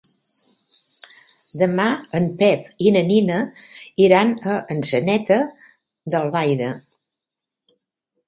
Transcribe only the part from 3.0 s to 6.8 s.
Nina iran a Atzeneta d'Albaida.